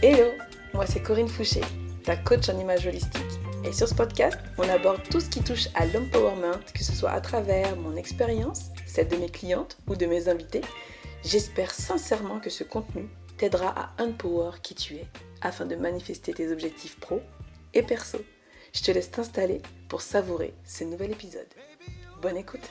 Hello, 0.00 0.30
moi 0.74 0.86
c'est 0.86 1.02
Corinne 1.02 1.26
Fouché, 1.26 1.60
ta 2.04 2.16
coach 2.16 2.48
en 2.48 2.56
image 2.56 2.86
holistique. 2.86 3.20
Et 3.64 3.72
sur 3.72 3.88
ce 3.88 3.94
podcast, 3.96 4.38
on 4.56 4.68
aborde 4.68 5.02
tout 5.10 5.18
ce 5.18 5.28
qui 5.28 5.42
touche 5.42 5.66
à 5.74 5.86
l'empowerment, 5.86 6.60
que 6.72 6.84
ce 6.84 6.92
soit 6.92 7.10
à 7.10 7.20
travers 7.20 7.74
mon 7.74 7.96
expérience, 7.96 8.66
celle 8.86 9.08
de 9.08 9.16
mes 9.16 9.28
clientes 9.28 9.76
ou 9.88 9.96
de 9.96 10.06
mes 10.06 10.28
invités. 10.28 10.60
J'espère 11.24 11.72
sincèrement 11.72 12.38
que 12.38 12.48
ce 12.48 12.62
contenu 12.62 13.08
t'aidera 13.38 13.74
à 13.76 14.00
empower 14.00 14.60
qui 14.62 14.76
tu 14.76 14.94
es 14.94 15.06
afin 15.40 15.66
de 15.66 15.74
manifester 15.74 16.32
tes 16.32 16.52
objectifs 16.52 17.00
pro 17.00 17.20
et 17.74 17.82
perso. 17.82 18.18
Je 18.72 18.82
te 18.84 18.92
laisse 18.92 19.10
t'installer 19.10 19.60
pour 19.88 20.00
savourer 20.00 20.54
ce 20.64 20.84
nouvel 20.84 21.10
épisode. 21.10 21.48
Bonne 22.22 22.36
écoute 22.36 22.70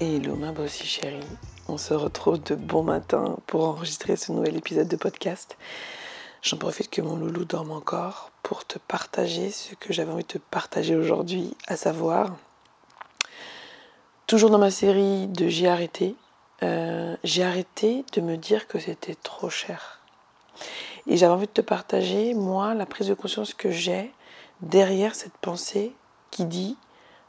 Hello 0.00 0.36
ma 0.36 0.52
bossie 0.52 0.86
chérie, 0.86 1.20
on 1.66 1.78
se 1.78 1.94
retrouve 1.94 2.42
de 2.42 2.56
bon 2.56 2.82
matin 2.82 3.38
pour 3.46 3.64
enregistrer 3.64 4.16
ce 4.16 4.32
nouvel 4.32 4.56
épisode 4.56 4.88
de 4.88 4.96
podcast. 4.96 5.56
J'en 6.42 6.56
profite 6.56 6.90
que 6.90 7.00
mon 7.00 7.14
loulou 7.14 7.44
dorme 7.44 7.70
encore 7.70 8.32
pour 8.42 8.64
te 8.64 8.80
partager 8.80 9.52
ce 9.52 9.76
que 9.76 9.92
j'avais 9.92 10.10
envie 10.10 10.24
de 10.24 10.28
te 10.28 10.38
partager 10.38 10.96
aujourd'hui, 10.96 11.56
à 11.68 11.76
savoir, 11.76 12.34
toujours 14.26 14.50
dans 14.50 14.58
ma 14.58 14.72
série 14.72 15.28
de 15.28 15.46
J'ai 15.46 15.68
arrêté, 15.68 16.16
euh, 16.64 17.16
j'ai 17.22 17.44
arrêté 17.44 18.04
de 18.12 18.20
me 18.20 18.36
dire 18.36 18.66
que 18.66 18.80
c'était 18.80 19.14
trop 19.14 19.50
cher. 19.50 20.00
Et 21.06 21.16
j'avais 21.16 21.32
envie 21.32 21.46
de 21.46 21.52
te 21.52 21.60
partager, 21.60 22.34
moi, 22.34 22.74
la 22.74 22.86
prise 22.86 23.06
de 23.06 23.14
conscience 23.14 23.54
que 23.54 23.70
j'ai 23.70 24.12
derrière 24.62 25.14
cette 25.14 25.36
pensée 25.38 25.94
qui 26.32 26.44
dit 26.44 26.76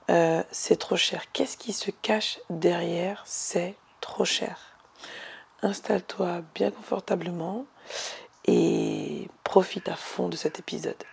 euh, 0.09 0.41
c'est 0.52 0.77
trop 0.77 0.98
cher. 0.98 1.31
Qu'est-ce 1.34 1.58
qui 1.58 1.72
se 1.72 1.91
cache 1.91 2.39
derrière 2.50 3.22
c'est 3.27 3.75
trop 4.02 4.25
cher? 4.25 4.58
Installe-toi 5.61 6.41
bien 6.55 6.72
confortablement 6.72 7.67
et 8.46 9.30
profite 9.44 9.90
à 9.90 9.96
fond 9.96 10.30
de 10.30 10.36
cet 10.36 10.59
épisode. 10.59 11.04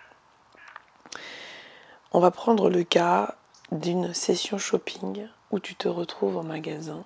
On 2.13 2.21
va 2.21 2.31
prendre 2.31 2.71
le 2.71 2.83
cas 2.83 3.37
d'une 3.71 4.13
session 4.15 4.59
shopping 4.59 5.29
où 5.51 5.61
tu 5.61 5.75
te 5.75 5.89
retrouves 5.89 6.37
en 6.37 6.43
magasin 6.43 7.05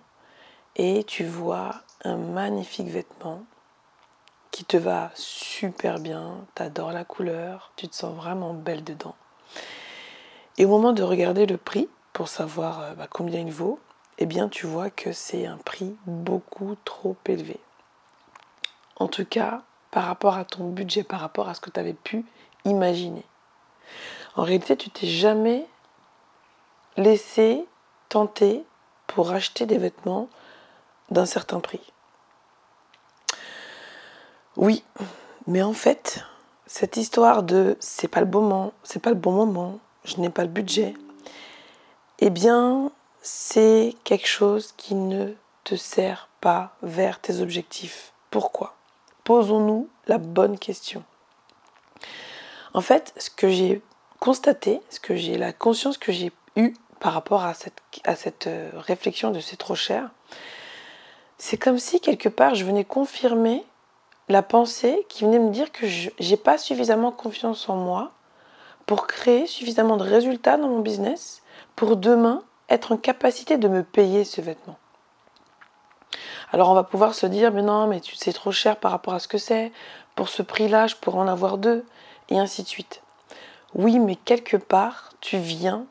et 0.76 1.04
tu 1.04 1.24
vois 1.24 1.82
un 2.04 2.16
magnifique 2.16 2.88
vêtement 2.88 3.44
qui 4.50 4.64
te 4.64 4.76
va 4.76 5.10
super 5.14 5.98
bien, 5.98 6.46
tu 6.54 6.62
adores 6.62 6.92
la 6.92 7.04
couleur, 7.04 7.72
tu 7.76 7.88
te 7.88 7.94
sens 7.94 8.14
vraiment 8.14 8.54
belle 8.54 8.84
dedans. 8.84 9.16
Et 10.58 10.64
au 10.64 10.68
moment 10.68 10.92
de 10.92 11.02
regarder 11.02 11.46
le 11.46 11.56
prix 11.56 11.88
pour 12.12 12.28
savoir 12.28 12.80
euh, 12.80 12.94
bah, 12.94 13.08
combien 13.10 13.40
il 13.40 13.52
vaut, 13.52 13.80
eh 14.18 14.26
bien 14.26 14.48
tu 14.48 14.66
vois 14.66 14.90
que 14.90 15.12
c'est 15.12 15.46
un 15.46 15.56
prix 15.56 15.96
beaucoup 16.06 16.76
trop 16.84 17.16
élevé. 17.26 17.58
En 18.96 19.08
tout 19.08 19.24
cas, 19.24 19.62
par 19.94 20.06
rapport 20.06 20.36
à 20.36 20.44
ton 20.44 20.70
budget, 20.70 21.04
par 21.04 21.20
rapport 21.20 21.48
à 21.48 21.54
ce 21.54 21.60
que 21.60 21.70
tu 21.70 21.78
avais 21.78 21.92
pu 21.92 22.26
imaginer. 22.64 23.24
En 24.34 24.42
réalité, 24.42 24.76
tu 24.76 24.90
t'es 24.90 25.06
jamais 25.06 25.68
laissé 26.96 27.64
tenter 28.08 28.64
pour 29.06 29.30
acheter 29.30 29.66
des 29.66 29.78
vêtements 29.78 30.28
d'un 31.12 31.26
certain 31.26 31.60
prix. 31.60 31.92
Oui, 34.56 34.82
mais 35.46 35.62
en 35.62 35.72
fait, 35.72 36.24
cette 36.66 36.96
histoire 36.96 37.44
de 37.44 37.76
c'est 37.78 38.08
pas 38.08 38.20
le 38.20 38.26
bon 38.26 38.42
moment, 38.42 38.72
c'est 38.82 39.00
pas 39.00 39.10
le 39.10 39.16
bon 39.16 39.30
moment, 39.30 39.78
je 40.04 40.16
n'ai 40.16 40.30
pas 40.30 40.42
le 40.42 40.48
budget, 40.48 40.94
eh 42.18 42.30
bien, 42.30 42.90
c'est 43.22 43.94
quelque 44.02 44.26
chose 44.26 44.74
qui 44.76 44.96
ne 44.96 45.34
te 45.62 45.76
sert 45.76 46.28
pas 46.40 46.74
vers 46.82 47.20
tes 47.20 47.40
objectifs. 47.40 48.12
Pourquoi? 48.32 48.74
Posons-nous 49.24 49.88
la 50.06 50.18
bonne 50.18 50.58
question. 50.58 51.02
En 52.74 52.80
fait, 52.80 53.14
ce 53.16 53.30
que 53.30 53.48
j'ai 53.48 53.82
constaté, 54.20 54.80
ce 54.90 55.00
que 55.00 55.16
j'ai 55.16 55.38
la 55.38 55.52
conscience 55.52 55.98
que 55.98 56.12
j'ai 56.12 56.32
eue 56.56 56.74
par 57.00 57.12
rapport 57.12 57.44
à 57.44 57.54
cette, 57.54 57.80
à 58.04 58.16
cette 58.16 58.46
euh, 58.46 58.70
réflexion 58.74 59.30
de 59.30 59.40
c'est 59.40 59.56
trop 59.56 59.74
cher, 59.74 60.10
c'est 61.38 61.56
comme 61.56 61.78
si 61.78 62.00
quelque 62.00 62.28
part 62.28 62.54
je 62.54 62.64
venais 62.64 62.84
confirmer 62.84 63.64
la 64.28 64.42
pensée 64.42 65.04
qui 65.08 65.24
venait 65.24 65.38
me 65.38 65.50
dire 65.50 65.72
que 65.72 65.86
je 65.86 66.10
n'ai 66.20 66.36
pas 66.36 66.58
suffisamment 66.58 67.12
confiance 67.12 67.68
en 67.68 67.76
moi 67.76 68.12
pour 68.86 69.06
créer 69.06 69.46
suffisamment 69.46 69.96
de 69.96 70.04
résultats 70.04 70.56
dans 70.56 70.68
mon 70.68 70.80
business 70.80 71.42
pour 71.76 71.96
demain 71.96 72.42
être 72.68 72.92
en 72.92 72.96
capacité 72.96 73.58
de 73.58 73.68
me 73.68 73.82
payer 73.82 74.24
ce 74.24 74.40
vêtement. 74.40 74.78
Alors 76.54 76.70
on 76.70 76.74
va 76.74 76.84
pouvoir 76.84 77.16
se 77.16 77.26
dire, 77.26 77.50
mais 77.50 77.62
non, 77.62 77.88
mais 77.88 78.00
c'est 78.14 78.32
trop 78.32 78.52
cher 78.52 78.76
par 78.76 78.92
rapport 78.92 79.12
à 79.12 79.18
ce 79.18 79.26
que 79.26 79.38
c'est, 79.38 79.72
pour 80.14 80.28
ce 80.28 80.40
prix-là, 80.40 80.86
je 80.86 80.94
pourrais 80.94 81.18
en 81.18 81.26
avoir 81.26 81.58
deux, 81.58 81.84
et 82.28 82.38
ainsi 82.38 82.62
de 82.62 82.68
suite. 82.68 83.02
Oui, 83.74 83.98
mais 83.98 84.14
quelque 84.14 84.56
part, 84.56 85.10
tu 85.20 85.36
viens 85.36 85.84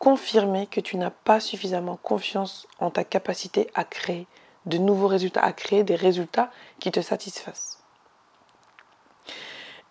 confirmer 0.00 0.66
que 0.66 0.80
tu 0.80 0.96
n'as 0.96 1.12
pas 1.12 1.38
suffisamment 1.38 2.00
confiance 2.02 2.66
en 2.80 2.90
ta 2.90 3.04
capacité 3.04 3.70
à 3.76 3.84
créer 3.84 4.26
de 4.66 4.76
nouveaux 4.78 5.06
résultats, 5.06 5.44
à 5.44 5.52
créer 5.52 5.84
des 5.84 5.94
résultats 5.94 6.50
qui 6.80 6.90
te 6.90 7.00
satisfassent. 7.00 7.78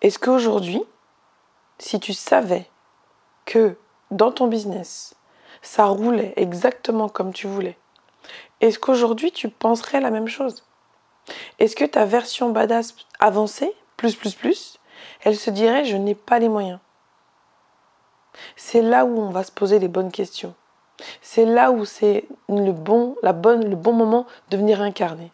Est-ce 0.02 0.18
qu'aujourd'hui, 0.18 0.82
si 1.78 2.00
tu 2.00 2.12
savais 2.12 2.68
que 3.46 3.78
dans 4.10 4.30
ton 4.30 4.46
business, 4.46 5.14
ça 5.62 5.86
roulait 5.86 6.34
exactement 6.36 7.08
comme 7.08 7.32
tu 7.32 7.46
voulais, 7.46 7.78
est-ce 8.60 8.78
qu'aujourd'hui 8.78 9.32
tu 9.32 9.48
penserais 9.48 10.00
la 10.00 10.10
même 10.10 10.28
chose? 10.28 10.64
Est-ce 11.58 11.76
que 11.76 11.84
ta 11.84 12.04
version 12.04 12.50
badass 12.50 12.94
avancée, 13.20 13.72
plus 13.96 14.14
plus 14.14 14.34
plus, 14.34 14.78
elle 15.22 15.36
se 15.36 15.50
dirait 15.50 15.84
je 15.84 15.96
n'ai 15.96 16.14
pas 16.14 16.38
les 16.38 16.48
moyens? 16.48 16.80
C'est 18.56 18.82
là 18.82 19.04
où 19.04 19.18
on 19.18 19.30
va 19.30 19.44
se 19.44 19.52
poser 19.52 19.78
les 19.78 19.88
bonnes 19.88 20.12
questions. 20.12 20.54
C'est 21.22 21.44
là 21.44 21.70
où 21.70 21.84
c'est 21.84 22.26
le 22.48 22.72
bon, 22.72 23.16
moment 23.92 24.26
de 24.50 24.56
venir 24.56 24.80
incarner. 24.80 25.30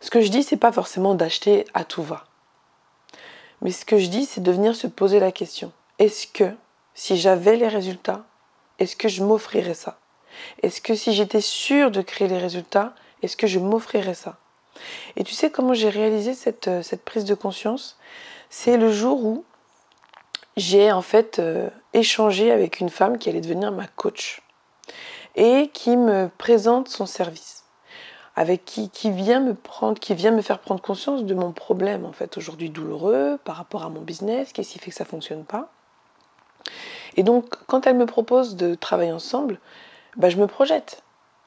Ce 0.00 0.10
que 0.10 0.20
je 0.20 0.30
dis, 0.30 0.42
c'est 0.42 0.56
pas 0.56 0.72
forcément 0.72 1.14
d'acheter 1.14 1.64
à 1.74 1.84
tout 1.84 2.02
va. 2.02 2.24
Mais 3.60 3.70
ce 3.70 3.84
que 3.84 3.98
je 3.98 4.08
dis, 4.08 4.24
c'est 4.24 4.40
de 4.40 4.52
venir 4.52 4.74
se 4.74 4.86
poser 4.86 5.20
la 5.20 5.32
question. 5.32 5.72
Est-ce 5.98 6.26
que, 6.26 6.54
si 6.94 7.18
j'avais 7.18 7.56
les 7.56 7.68
résultats, 7.68 8.24
est-ce 8.78 8.96
que 8.96 9.08
je 9.08 9.22
m'offrirais 9.22 9.74
ça? 9.74 9.98
Est-ce 10.62 10.80
que 10.80 10.94
si 10.94 11.12
j'étais 11.12 11.40
sûre 11.40 11.90
de 11.90 12.02
créer 12.02 12.28
les 12.28 12.38
résultats, 12.38 12.94
est-ce 13.22 13.36
que 13.36 13.46
je 13.46 13.58
m'offrirais 13.58 14.14
ça? 14.14 14.36
Et 15.16 15.24
tu 15.24 15.34
sais 15.34 15.50
comment 15.50 15.74
j'ai 15.74 15.90
réalisé 15.90 16.34
cette, 16.34 16.68
euh, 16.68 16.82
prise 17.04 17.24
de 17.24 17.34
conscience? 17.34 17.98
C'est 18.48 18.76
le 18.76 18.92
jour 18.92 19.24
où 19.24 19.44
j'ai 20.56 20.90
en 20.92 21.02
fait 21.02 21.38
euh, 21.38 21.68
échangé 21.92 22.50
avec 22.50 22.80
une 22.80 22.90
femme 22.90 23.18
qui 23.18 23.28
allait 23.28 23.40
devenir 23.40 23.72
ma 23.72 23.86
coach 23.86 24.42
et 25.36 25.70
qui 25.72 25.96
me 25.96 26.28
présente 26.38 26.88
son 26.88 27.06
service 27.06 27.60
avec 28.36 28.64
qui, 28.64 28.90
qui 28.90 29.10
vient 29.10 29.40
me 29.40 29.54
prendre, 29.54 29.98
qui 29.98 30.14
vient 30.14 30.30
me 30.30 30.42
faire 30.42 30.60
prendre 30.60 30.80
conscience 30.80 31.24
de 31.24 31.34
mon 31.34 31.52
problème 31.52 32.04
en 32.04 32.12
fait 32.12 32.36
aujourd'hui 32.36 32.70
douloureux 32.70 33.38
par 33.44 33.56
rapport 33.56 33.84
à 33.84 33.90
mon 33.90 34.00
business, 34.00 34.52
qu'est-ce 34.52 34.72
qui 34.72 34.78
fait 34.78 34.90
que 34.90 34.96
ça 34.96 35.04
fonctionne 35.04 35.44
pas? 35.44 35.70
Et 37.16 37.22
donc 37.22 37.56
quand 37.66 37.86
elle 37.86 37.96
me 37.96 38.06
propose 38.06 38.56
de 38.56 38.74
travailler 38.74 39.12
ensemble, 39.12 39.58
bah, 40.16 40.28
je 40.28 40.36
me 40.36 40.46
projette, 40.46 41.02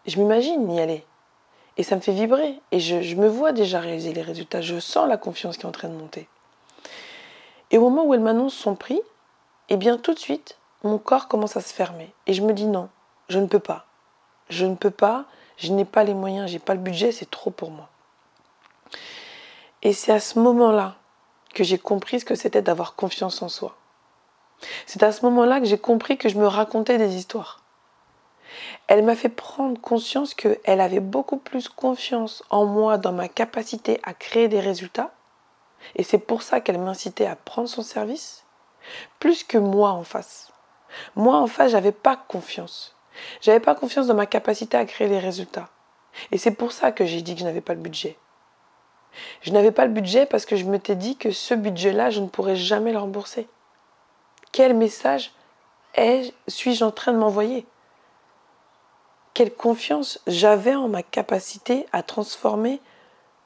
je 0.05 0.17
m'imagine 0.17 0.71
y 0.71 0.79
aller. 0.79 1.05
Et 1.77 1.83
ça 1.83 1.95
me 1.95 2.01
fait 2.01 2.11
vibrer. 2.11 2.59
Et 2.71 2.79
je, 2.79 3.01
je, 3.01 3.15
me 3.15 3.27
vois 3.27 3.51
déjà 3.51 3.79
réaliser 3.79 4.13
les 4.13 4.21
résultats. 4.21 4.61
Je 4.61 4.79
sens 4.79 5.07
la 5.07 5.17
confiance 5.17 5.57
qui 5.57 5.63
est 5.63 5.69
en 5.69 5.71
train 5.71 5.89
de 5.89 5.95
monter. 5.95 6.27
Et 7.71 7.79
au 7.79 7.81
moment 7.81 8.05
où 8.05 8.13
elle 8.13 8.19
m'annonce 8.19 8.53
son 8.53 8.75
prix, 8.75 9.01
eh 9.69 9.77
bien 9.77 9.97
tout 9.97 10.13
de 10.13 10.19
suite, 10.19 10.59
mon 10.83 10.99
corps 10.99 11.27
commence 11.27 11.57
à 11.57 11.61
se 11.61 11.73
fermer. 11.73 12.13
Et 12.27 12.33
je 12.33 12.43
me 12.43 12.53
dis 12.53 12.67
non, 12.67 12.89
je 13.27 13.39
ne 13.39 13.47
peux 13.47 13.59
pas. 13.59 13.85
Je 14.49 14.65
ne 14.65 14.75
peux 14.75 14.91
pas 14.91 15.25
je 15.57 15.71
n'ai 15.71 15.85
pas 15.85 16.03
les 16.03 16.13
moyens, 16.13 16.49
j'ai 16.49 16.59
pas 16.59 16.73
le 16.73 16.79
budget, 16.79 17.11
c'est 17.11 17.29
trop 17.29 17.51
pour 17.51 17.71
moi. 17.71 17.89
Et 19.81 19.93
c'est 19.93 20.11
à 20.11 20.19
ce 20.19 20.39
moment-là 20.39 20.95
que 21.53 21.63
j'ai 21.63 21.77
compris 21.77 22.19
ce 22.19 22.25
que 22.25 22.35
c'était 22.35 22.61
d'avoir 22.61 22.95
confiance 22.95 23.41
en 23.41 23.49
soi. 23.49 23.75
C'est 24.85 25.03
à 25.03 25.11
ce 25.11 25.23
moment-là 25.25 25.59
que 25.59 25.65
j'ai 25.65 25.77
compris 25.77 26.17
que 26.17 26.29
je 26.29 26.37
me 26.37 26.47
racontais 26.47 26.97
des 26.97 27.15
histoires. 27.15 27.62
Elle 28.87 29.03
m'a 29.03 29.15
fait 29.15 29.29
prendre 29.29 29.79
conscience 29.79 30.33
qu'elle 30.33 30.81
avait 30.81 30.99
beaucoup 30.99 31.37
plus 31.37 31.69
confiance 31.69 32.43
en 32.49 32.65
moi, 32.65 32.97
dans 32.97 33.11
ma 33.11 33.27
capacité 33.27 33.99
à 34.03 34.13
créer 34.13 34.47
des 34.47 34.59
résultats. 34.59 35.11
Et 35.95 36.03
c'est 36.03 36.17
pour 36.17 36.41
ça 36.41 36.61
qu'elle 36.61 36.79
m'incitait 36.79 37.25
à 37.25 37.35
prendre 37.35 37.67
son 37.67 37.81
service, 37.81 38.45
plus 39.19 39.43
que 39.43 39.57
moi 39.57 39.91
en 39.91 40.03
face. 40.03 40.51
Moi 41.15 41.37
en 41.37 41.47
face, 41.47 41.71
j'avais 41.71 41.91
pas 41.91 42.15
confiance. 42.15 42.95
J'avais 43.41 43.59
pas 43.59 43.75
confiance 43.75 44.07
dans 44.07 44.15
ma 44.15 44.25
capacité 44.25 44.77
à 44.77 44.85
créer 44.85 45.07
les 45.07 45.19
résultats. 45.19 45.69
Et 46.31 46.37
c'est 46.37 46.51
pour 46.51 46.71
ça 46.71 46.91
que 46.91 47.05
j'ai 47.05 47.21
dit 47.21 47.33
que 47.33 47.41
je 47.41 47.45
n'avais 47.45 47.61
pas 47.61 47.73
le 47.73 47.81
budget. 47.81 48.17
Je 49.41 49.51
n'avais 49.51 49.71
pas 49.71 49.85
le 49.85 49.91
budget 49.91 50.25
parce 50.25 50.45
que 50.45 50.55
je 50.55 50.65
m'étais 50.65 50.95
dit 50.95 51.17
que 51.17 51.31
ce 51.31 51.53
budget-là, 51.53 52.09
je 52.09 52.21
ne 52.21 52.27
pourrais 52.27 52.55
jamais 52.55 52.91
le 52.91 52.97
rembourser. 52.97 53.47
Quel 54.51 54.75
message 54.75 55.31
suis-je 56.47 56.83
en 56.83 56.91
train 56.91 57.13
de 57.13 57.17
m'envoyer? 57.17 57.67
Quelle 59.33 59.53
confiance 59.53 60.19
j'avais 60.27 60.75
en 60.75 60.87
ma 60.87 61.03
capacité 61.03 61.85
à 61.91 62.03
transformer 62.03 62.81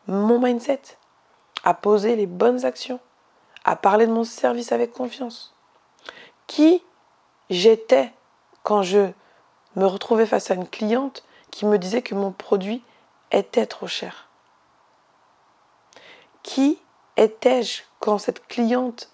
mon 0.08 0.40
mindset 0.40 0.82
à 1.64 1.74
poser 1.74 2.16
les 2.16 2.28
bonnes 2.28 2.64
actions, 2.64 3.00
à 3.66 3.76
parler 3.76 4.08
de 4.08 4.14
mon 4.14 4.24
service 4.24 4.72
avec 4.72 4.94
confiance. 4.94 5.54
Qui 6.48 6.82
j'étais 7.50 8.14
quand 8.64 8.84
je 8.84 9.12
me 9.76 9.86
retrouvais 9.86 10.26
face 10.26 10.50
à 10.50 10.54
une 10.54 10.68
cliente 10.68 11.26
qui 11.52 11.66
me 11.66 11.78
disait 11.78 12.02
que 12.02 12.16
mon 12.16 12.32
produit 12.32 12.84
était 13.32 13.66
trop 13.66 13.88
cher? 13.88 14.30
Qui 16.42 16.80
étais-je 17.18 17.82
quand 18.00 18.18
cette 18.18 18.48
cliente 18.48 19.12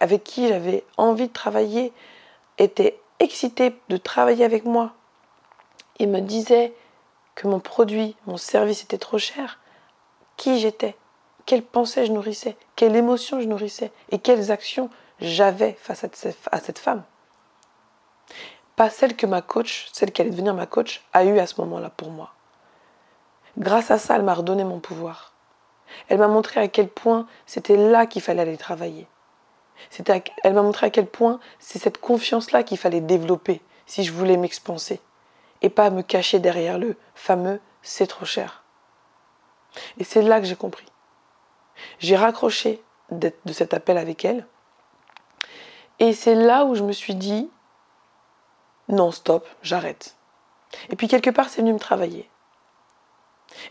avec 0.00 0.24
qui 0.24 0.48
j'avais 0.48 0.84
envie 0.96 1.28
de 1.28 1.32
travailler 1.32 1.92
était 2.56 2.98
excitée 3.18 3.78
de 3.90 3.98
travailler 3.98 4.46
avec 4.46 4.64
moi? 4.64 4.94
Et 6.00 6.06
me 6.06 6.20
disait 6.20 6.74
que 7.36 7.46
mon 7.46 7.60
produit, 7.60 8.16
mon 8.26 8.36
service 8.36 8.82
était 8.82 8.98
trop 8.98 9.18
cher 9.18 9.60
Qui 10.36 10.58
j'étais 10.58 10.96
Quelles 11.46 11.62
pensées 11.62 12.06
je 12.06 12.12
nourrissais 12.12 12.56
Quelle 12.74 12.96
émotion 12.96 13.40
je 13.40 13.46
nourrissais 13.46 13.92
Et 14.10 14.18
quelles 14.18 14.50
actions 14.50 14.90
j'avais 15.20 15.76
face 15.80 16.04
à 16.04 16.58
cette 16.58 16.78
femme 16.78 17.04
pas 18.80 18.88
celle 18.88 19.14
que 19.14 19.26
ma 19.26 19.42
coach, 19.42 19.90
celle 19.92 20.10
qui 20.10 20.22
allait 20.22 20.30
devenir 20.30 20.54
ma 20.54 20.64
coach, 20.64 21.02
a 21.12 21.24
eue 21.26 21.38
à 21.38 21.46
ce 21.46 21.60
moment-là 21.60 21.90
pour 21.90 22.08
moi. 22.08 22.32
Grâce 23.58 23.90
à 23.90 23.98
ça, 23.98 24.16
elle 24.16 24.22
m'a 24.22 24.32
redonné 24.32 24.64
mon 24.64 24.80
pouvoir. 24.80 25.34
Elle 26.08 26.16
m'a 26.16 26.28
montré 26.28 26.60
à 26.60 26.68
quel 26.68 26.88
point 26.88 27.26
c'était 27.44 27.76
là 27.76 28.06
qu'il 28.06 28.22
fallait 28.22 28.40
aller 28.40 28.56
travailler. 28.56 29.06
elle 30.08 30.54
m'a 30.54 30.62
montré 30.62 30.86
à 30.86 30.90
quel 30.90 31.06
point 31.06 31.40
c'est 31.58 31.78
cette 31.78 31.98
confiance-là 31.98 32.62
qu'il 32.62 32.78
fallait 32.78 33.02
développer 33.02 33.60
si 33.84 34.02
je 34.02 34.14
voulais 34.14 34.38
m'expanser 34.38 34.98
et 35.62 35.70
pas 35.70 35.90
me 35.90 36.02
cacher 36.02 36.38
derrière 36.38 36.78
le 36.78 36.96
fameux 37.14 37.60
c'est 37.82 38.06
trop 38.06 38.24
cher. 38.24 38.64
Et 39.98 40.04
c'est 40.04 40.22
là 40.22 40.40
que 40.40 40.46
j'ai 40.46 40.56
compris. 40.56 40.86
J'ai 41.98 42.16
raccroché 42.16 42.82
de 43.10 43.32
cet 43.52 43.74
appel 43.74 43.96
avec 43.96 44.24
elle. 44.24 44.46
Et 45.98 46.12
c'est 46.12 46.34
là 46.34 46.64
où 46.64 46.74
je 46.74 46.82
me 46.82 46.92
suis 46.92 47.14
dit, 47.14 47.50
non, 48.88 49.12
stop, 49.12 49.46
j'arrête. 49.62 50.16
Et 50.88 50.96
puis 50.96 51.08
quelque 51.08 51.30
part, 51.30 51.48
c'est 51.48 51.60
venu 51.60 51.72
me 51.72 51.78
travailler. 51.78 52.28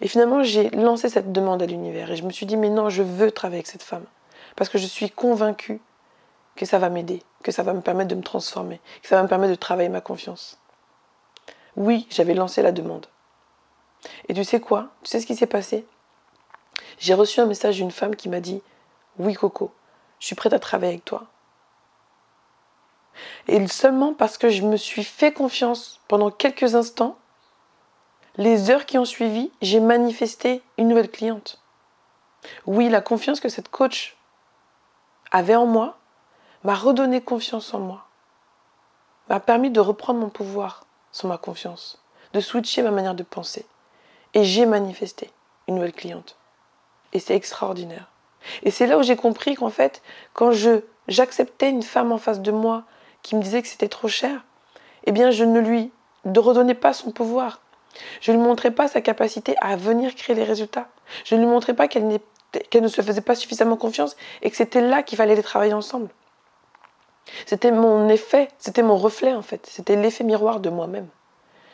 Et 0.02 0.08
finalement, 0.08 0.44
j'ai 0.44 0.70
lancé 0.72 1.10
cette 1.10 1.32
demande 1.32 1.62
à 1.62 1.66
l'univers 1.66 2.12
et 2.12 2.16
je 2.16 2.24
me 2.24 2.32
suis 2.32 2.46
dit, 2.46 2.58
mais 2.58 2.70
non, 2.70 2.90
je 2.90 3.02
veux 3.02 3.32
travailler 3.32 3.60
avec 3.60 3.68
cette 3.68 3.84
femme. 3.84 4.06
Parce 4.56 4.70
que 4.70 4.78
je 4.78 4.86
suis 4.86 5.10
convaincue 5.10 5.82
que 6.56 6.66
ça 6.66 6.80
va 6.80 6.90
m'aider, 6.90 7.24
que 7.44 7.52
ça 7.52 7.64
va 7.64 7.74
me 7.74 7.82
permettre 7.82 8.10
de 8.10 8.16
me 8.16 8.24
transformer, 8.24 8.82
que 9.02 9.08
ça 9.08 9.16
va 9.16 9.24
me 9.24 9.28
permettre 9.28 9.52
de 9.52 9.58
travailler 9.60 9.90
ma 9.90 10.02
confiance. 10.02 10.60
Oui, 11.80 12.06
j'avais 12.10 12.34
lancé 12.34 12.62
la 12.62 12.74
demande. 12.74 13.08
Et 14.28 14.34
tu 14.34 14.44
sais 14.44 14.60
quoi? 14.60 14.90
Tu 15.02 15.10
sais 15.10 15.22
ce 15.22 15.26
qui 15.26 15.36
s'est 15.36 15.48
passé? 15.48 15.88
J'ai 16.98 17.14
reçu 17.14 17.40
un 17.40 17.46
message 17.46 17.78
d'une 17.78 17.90
femme 17.90 18.18
qui 18.18 18.28
m'a 18.28 18.42
dit, 18.42 18.62
oui 19.18 19.34
Coco, 19.34 19.72
je 20.20 20.26
suis 20.26 20.36
prête 20.36 20.52
à 20.52 20.60
travailler 20.60 20.92
avec 20.92 21.06
toi. 21.06 21.28
Et 23.48 23.66
seulement 23.68 24.14
parce 24.14 24.38
que 24.38 24.50
je 24.50 24.64
me 24.64 24.76
suis 24.76 25.06
fait 25.06 25.32
confiance 25.32 26.02
pendant 26.10 26.32
quelques 26.32 26.76
instants, 26.76 27.18
les 28.36 28.70
heures 28.70 28.86
qui 28.86 28.98
ont 28.98 29.06
suivi, 29.06 29.50
j'ai 29.62 29.80
manifesté 29.80 30.62
une 30.78 30.90
nouvelle 30.90 31.10
cliente. 31.10 31.62
Oui, 32.66 32.90
la 32.90 33.02
confiance 33.02 33.40
que 33.40 33.50
cette 33.50 33.70
coach 33.70 34.18
avait 35.32 35.56
en 35.56 35.66
moi 35.66 35.98
m'a 36.66 36.76
redonné 36.76 37.22
confiance 37.22 37.74
en 37.74 37.80
moi, 37.80 38.06
m'a 39.30 39.40
permis 39.40 39.72
de 39.72 39.80
reprendre 39.80 40.20
mon 40.20 40.30
pouvoir 40.30 40.86
sur 41.12 41.28
ma 41.28 41.38
confiance, 41.38 42.02
de 42.34 42.40
switcher 42.40 42.82
ma 42.82 42.92
manière 42.92 43.16
de 43.16 43.24
penser. 43.24 43.66
Et 44.34 44.44
j'ai 44.44 44.66
manifesté 44.66 45.32
une 45.68 45.76
nouvelle 45.76 45.94
cliente. 45.94 46.38
Et 47.14 47.20
c'est 47.20 47.36
extraordinaire. 47.36 48.12
Et 48.64 48.72
c'est 48.72 48.88
là 48.88 48.98
où 48.98 49.04
j'ai 49.04 49.16
compris 49.16 49.56
qu'en 49.56 49.70
fait, 49.70 50.02
quand 50.34 50.52
je 50.52 50.82
j'acceptais 51.08 51.70
une 51.70 51.84
femme 51.84 52.12
en 52.12 52.18
face 52.18 52.40
de 52.40 52.52
moi 52.52 52.84
qui 53.24 53.36
me 53.36 53.42
disait 53.42 53.62
que 53.62 53.68
c'était 53.68 53.90
trop 53.90 54.08
cher, 54.08 54.44
eh 55.06 55.12
bien 55.12 55.32
je 55.32 55.44
ne 55.44 55.60
lui 55.60 55.92
redonnais 56.26 56.76
pas 56.76 56.94
son 56.94 57.12
pouvoir. 57.12 57.62
Je 58.22 58.32
ne 58.32 58.38
lui 58.38 58.44
montrais 58.44 58.72
pas 58.72 58.88
sa 58.88 59.02
capacité 59.02 59.56
à 59.60 59.76
venir 59.76 60.16
créer 60.16 60.36
les 60.36 60.44
résultats. 60.44 60.88
Je 61.26 61.36
ne 61.36 61.42
lui 61.42 61.48
montrais 61.48 61.74
pas 61.74 61.88
qu'elle, 61.88 62.08
ne 62.08 62.88
se 62.88 63.02
faisait 63.02 63.22
pas 63.22 63.36
suffisamment 63.36 63.76
confiance 63.76 64.16
et 64.42 64.52
que 64.52 64.56
c'était 64.56 64.82
là 64.82 65.02
qu'il 65.04 65.18
fallait 65.18 65.36
les 65.36 65.44
travailler 65.44 65.74
ensemble. 65.74 66.10
C'était 67.46 67.72
mon 67.72 68.10
effet, 68.10 68.50
c'était 68.58 68.84
mon 68.84 68.98
reflet 68.98 69.34
en 69.34 69.42
fait, 69.42 69.66
c'était 69.68 69.96
l'effet 69.96 70.24
miroir 70.24 70.60
de 70.60 70.70
moi-même. 70.70 71.08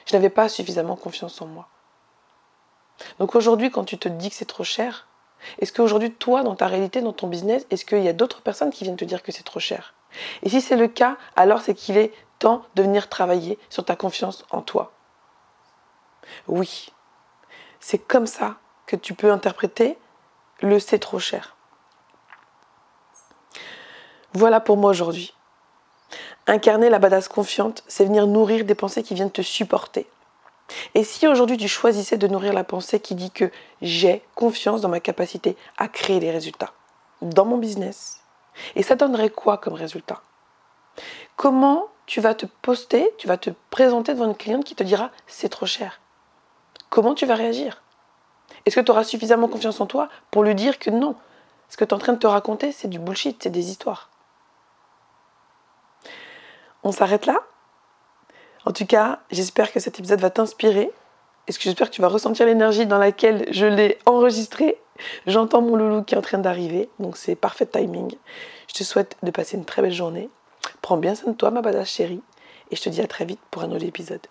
Je 0.05 0.15
n'avais 0.15 0.29
pas 0.29 0.49
suffisamment 0.49 0.95
confiance 0.95 1.41
en 1.41 1.47
moi. 1.47 1.67
Donc 3.19 3.35
aujourd'hui, 3.35 3.71
quand 3.71 3.83
tu 3.83 3.97
te 3.97 4.07
dis 4.07 4.29
que 4.29 4.35
c'est 4.35 4.45
trop 4.45 4.63
cher, 4.63 5.07
est-ce 5.59 5.73
qu'aujourd'hui, 5.73 6.11
toi, 6.11 6.43
dans 6.43 6.55
ta 6.55 6.67
réalité, 6.67 7.01
dans 7.01 7.13
ton 7.13 7.27
business, 7.27 7.65
est-ce 7.69 7.85
qu'il 7.85 8.03
y 8.03 8.07
a 8.07 8.13
d'autres 8.13 8.41
personnes 8.41 8.71
qui 8.71 8.83
viennent 8.83 8.97
te 8.97 9.05
dire 9.05 9.23
que 9.23 9.31
c'est 9.31 9.43
trop 9.43 9.59
cher? 9.59 9.93
Et 10.43 10.49
si 10.49 10.61
c'est 10.61 10.77
le 10.77 10.87
cas, 10.87 11.17
alors 11.35 11.61
c'est 11.61 11.73
qu'il 11.73 11.97
est 11.97 12.13
temps 12.39 12.63
de 12.75 12.83
venir 12.83 13.09
travailler 13.09 13.59
sur 13.69 13.85
ta 13.85 13.95
confiance 13.95 14.45
en 14.49 14.61
toi. 14.61 14.91
Oui, 16.47 16.91
c'est 17.79 17.99
comme 17.99 18.27
ça 18.27 18.55
que 18.87 18.95
tu 18.95 19.13
peux 19.13 19.31
interpréter 19.31 19.97
le 20.61 20.79
c'est 20.79 20.99
trop 20.99 21.19
cher. 21.19 21.55
Voilà 24.33 24.59
pour 24.59 24.77
moi 24.77 24.89
aujourd'hui. 24.89 25.34
Incarner 26.47 26.89
la 26.89 26.99
badass 26.99 27.27
confiante, 27.27 27.83
c'est 27.87 28.05
venir 28.05 28.27
nourrir 28.27 28.65
des 28.65 28.75
pensées 28.75 29.01
qui 29.01 29.15
viennent 29.15 29.31
te 29.31 29.41
supporter. 29.41 30.07
Et 30.93 31.03
si 31.03 31.27
aujourd'hui 31.27 31.57
tu 31.57 31.67
choisissais 31.67 32.17
de 32.17 32.27
nourrir 32.27 32.53
la 32.53 32.63
pensée 32.63 32.99
qui 32.99 33.15
dit 33.15 33.31
que 33.31 33.51
j'ai 33.81 34.23
confiance 34.35 34.81
dans 34.81 34.89
ma 34.89 34.99
capacité 34.99 35.57
à 35.77 35.87
créer 35.87 36.19
des 36.19 36.31
résultats 36.31 36.73
dans 37.21 37.45
mon 37.45 37.57
business, 37.57 38.21
et 38.75 38.83
ça 38.83 38.95
donnerait 38.95 39.29
quoi 39.29 39.57
comme 39.57 39.73
résultat? 39.73 40.21
Comment 41.35 41.87
tu 42.05 42.21
vas 42.21 42.35
te 42.35 42.45
poster, 42.61 43.11
tu 43.17 43.27
vas 43.27 43.37
te 43.37 43.49
présenter 43.71 44.13
devant 44.13 44.25
une 44.25 44.35
cliente 44.35 44.63
qui 44.63 44.75
te 44.75 44.83
dira 44.83 45.09
c'est 45.27 45.49
trop 45.49 45.65
cher? 45.65 45.99
Comment 46.89 47.15
tu 47.15 47.25
vas 47.25 47.35
réagir? 47.35 47.81
Est-ce 48.65 48.75
que 48.75 48.81
tu 48.81 48.91
auras 48.91 49.03
suffisamment 49.03 49.47
confiance 49.47 49.81
en 49.81 49.87
toi 49.87 50.09
pour 50.29 50.43
lui 50.43 50.55
dire 50.55 50.77
que 50.77 50.91
non? 50.91 51.15
Ce 51.69 51.77
que 51.77 51.83
tu 51.83 51.89
es 51.89 51.93
en 51.93 51.99
train 51.99 52.13
de 52.13 52.19
te 52.19 52.27
raconter, 52.27 52.71
c'est 52.71 52.87
du 52.87 52.99
bullshit, 52.99 53.41
c'est 53.41 53.49
des 53.49 53.69
histoires. 53.69 54.09
On 56.85 56.91
s'arrête 56.91 57.25
là? 57.25 57.41
En 58.63 58.71
tout 58.71 58.85
cas, 58.85 59.19
j'espère 59.31 59.73
que 59.73 59.79
cet 59.79 59.99
épisode 59.99 60.21
va 60.21 60.29
t'inspirer. 60.29 60.91
Est-ce 61.47 61.57
que 61.57 61.63
j'espère 61.63 61.89
que 61.89 61.95
tu 61.95 62.01
vas 62.01 62.07
ressentir 62.07 62.45
l'énergie 62.45 62.85
dans 62.85 62.99
laquelle 62.99 63.45
je 63.51 63.65
l'ai 63.65 63.97
enregistré 64.05 64.77
J'entends 65.25 65.61
mon 65.61 65.75
loulou 65.75 66.03
qui 66.03 66.13
est 66.13 66.17
en 66.17 66.21
train 66.21 66.37
d'arriver, 66.37 66.89
donc 66.99 67.17
c'est 67.17 67.35
parfait 67.35 67.65
timing. 67.65 68.15
Je 68.67 68.75
te 68.75 68.83
souhaite 68.83 69.17
de 69.23 69.31
passer 69.31 69.57
une 69.57 69.65
très 69.65 69.81
belle 69.81 69.93
journée. 69.93 70.29
Prends 70.81 70.97
bien 70.97 71.15
soin 71.15 71.31
de 71.31 71.37
toi, 71.37 71.49
ma 71.49 71.61
badass 71.61 71.89
chérie, 71.89 72.21
et 72.71 72.75
je 72.75 72.81
te 72.81 72.89
dis 72.89 73.01
à 73.01 73.07
très 73.07 73.25
vite 73.25 73.41
pour 73.49 73.63
un 73.63 73.71
autre 73.71 73.85
épisode. 73.85 74.25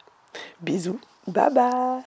Bisous, 0.60 1.00
bye 1.26 1.52
bye 1.52 2.13